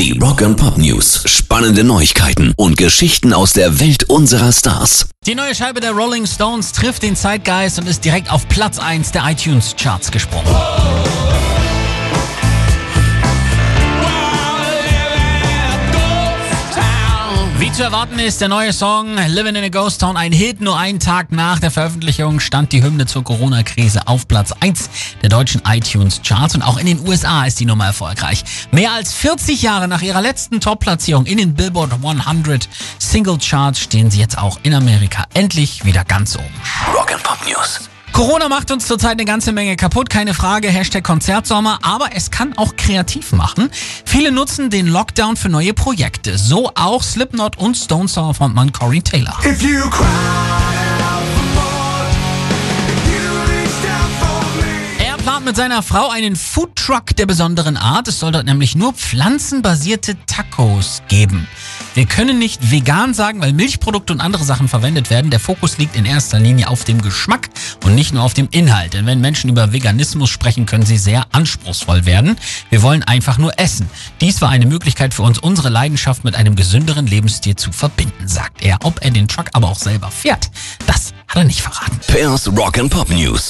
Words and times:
Die 0.00 0.18
Rock 0.18 0.40
and 0.40 0.56
Pop 0.56 0.78
News. 0.78 1.24
Spannende 1.26 1.84
Neuigkeiten 1.84 2.54
und 2.56 2.78
Geschichten 2.78 3.34
aus 3.34 3.52
der 3.52 3.80
Welt 3.80 4.04
unserer 4.04 4.50
Stars. 4.50 5.10
Die 5.26 5.34
neue 5.34 5.54
Scheibe 5.54 5.80
der 5.80 5.92
Rolling 5.92 6.24
Stones 6.24 6.72
trifft 6.72 7.02
den 7.02 7.16
Zeitgeist 7.16 7.78
und 7.78 7.86
ist 7.86 8.02
direkt 8.02 8.32
auf 8.32 8.48
Platz 8.48 8.78
1 8.78 9.12
der 9.12 9.24
iTunes 9.30 9.76
Charts 9.76 10.10
gesprungen. 10.10 10.46
Wie 10.46 11.19
zu 17.80 17.84
erwarten 17.84 18.18
ist 18.18 18.42
der 18.42 18.48
neue 18.48 18.74
Song 18.74 19.16
Living 19.28 19.54
in 19.54 19.64
a 19.64 19.70
Ghost 19.70 20.02
Town 20.02 20.14
ein 20.14 20.32
Hit. 20.32 20.60
Nur 20.60 20.78
einen 20.78 21.00
Tag 21.00 21.32
nach 21.32 21.60
der 21.60 21.70
Veröffentlichung 21.70 22.38
stand 22.38 22.72
die 22.72 22.82
Hymne 22.82 23.06
zur 23.06 23.24
Corona-Krise 23.24 24.06
auf 24.06 24.28
Platz 24.28 24.52
1 24.60 24.90
der 25.22 25.30
deutschen 25.30 25.62
iTunes-Charts 25.66 26.56
und 26.56 26.60
auch 26.60 26.76
in 26.76 26.84
den 26.84 27.00
USA 27.08 27.46
ist 27.46 27.58
die 27.58 27.64
Nummer 27.64 27.86
erfolgreich. 27.86 28.44
Mehr 28.70 28.92
als 28.92 29.14
40 29.14 29.62
Jahre 29.62 29.88
nach 29.88 30.02
ihrer 30.02 30.20
letzten 30.20 30.60
Top-Platzierung 30.60 31.24
in 31.24 31.38
den 31.38 31.54
Billboard 31.54 31.94
100 32.04 32.68
Single-Charts 32.98 33.80
stehen 33.80 34.10
sie 34.10 34.20
jetzt 34.20 34.36
auch 34.36 34.58
in 34.62 34.74
Amerika 34.74 35.24
endlich 35.32 35.82
wieder 35.86 36.04
ganz 36.04 36.36
oben. 36.36 36.44
Rock 36.94 37.14
and 37.14 37.22
Pop 37.22 37.38
News. 37.46 37.88
Corona 38.12 38.48
macht 38.48 38.70
uns 38.70 38.86
zurzeit 38.86 39.12
eine 39.12 39.24
ganze 39.24 39.52
Menge 39.52 39.76
kaputt, 39.76 40.10
keine 40.10 40.34
Frage, 40.34 40.68
Hashtag 40.68 41.04
Konzertsommer, 41.04 41.78
aber 41.82 42.10
es 42.14 42.30
kann 42.30 42.56
auch 42.56 42.76
kreativ 42.76 43.32
machen. 43.32 43.70
Viele 44.04 44.32
nutzen 44.32 44.70
den 44.70 44.86
Lockdown 44.86 45.36
für 45.36 45.48
neue 45.48 45.74
Projekte, 45.74 46.36
so 46.36 46.70
auch 46.74 47.02
Slipknot 47.02 47.58
und 47.58 47.76
Stone 47.76 48.08
Sour 48.08 48.34
Frontmann 48.34 48.72
Corey 48.72 49.00
Taylor. 49.00 49.38
Me. 55.44 55.50
Er 55.50 55.54
plant 55.54 55.56
mit 55.56 55.56
seiner 55.56 55.82
Frau 55.82 56.10
einen 56.10 56.36
Foodtruck 56.36 57.16
der 57.16 57.24
besonderen 57.24 57.76
Art. 57.76 58.08
Es 58.08 58.20
soll 58.20 58.32
dort 58.32 58.44
nämlich 58.44 58.76
nur 58.76 58.92
pflanzenbasierte 58.92 60.16
Tacos 60.26 61.02
geben. 61.08 61.48
Wir 61.94 62.06
können 62.06 62.38
nicht 62.38 62.70
vegan 62.70 63.14
sagen, 63.14 63.40
weil 63.40 63.52
Milchprodukte 63.52 64.12
und 64.12 64.20
andere 64.20 64.44
Sachen 64.44 64.68
verwendet 64.68 65.08
werden. 65.08 65.30
Der 65.30 65.40
Fokus 65.40 65.78
liegt 65.78 65.96
in 65.96 66.04
erster 66.04 66.38
Linie 66.38 66.68
auf 66.68 66.84
dem 66.84 67.00
Geschmack 67.00 67.48
und 67.84 67.94
nicht 67.94 68.12
nur 68.12 68.22
auf 68.22 68.34
dem 68.34 68.48
Inhalt. 68.50 68.92
Denn 68.94 69.06
wenn 69.06 69.20
Menschen 69.20 69.50
über 69.50 69.72
Veganismus 69.72 70.30
sprechen, 70.30 70.66
können 70.66 70.84
sie 70.84 70.98
sehr 70.98 71.26
anspruchsvoll 71.32 72.06
werden. 72.06 72.36
Wir 72.68 72.82
wollen 72.82 73.02
einfach 73.02 73.38
nur 73.38 73.58
essen. 73.58 73.88
Dies 74.20 74.40
war 74.42 74.50
eine 74.50 74.66
Möglichkeit 74.66 75.14
für 75.14 75.22
uns, 75.22 75.38
unsere 75.38 75.70
Leidenschaft 75.70 76.22
mit 76.22 76.34
einem 76.34 76.54
gesünderen 76.54 77.06
Lebensstil 77.06 77.56
zu 77.56 77.72
verbinden, 77.72 78.28
sagt 78.28 78.62
er. 78.62 78.78
Ob 78.82 79.02
er 79.02 79.10
den 79.10 79.26
Truck 79.26 79.46
aber 79.52 79.68
auch 79.68 79.78
selber 79.78 80.10
fährt, 80.10 80.50
das 80.86 81.12
hat 81.28 81.36
er 81.38 81.44
nicht 81.44 81.62
verraten. 81.62 81.98
Pairs 82.06 82.48
Rock 82.48 82.78
and 82.78 82.90
Pop 82.90 83.08
News. 83.08 83.48